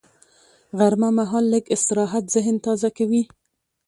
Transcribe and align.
غرمه 0.77 1.09
مهال 1.17 1.45
لږ 1.53 1.63
استراحت 1.75 2.23
ذهن 2.35 2.55
تازه 2.65 2.89
کوي 2.97 3.23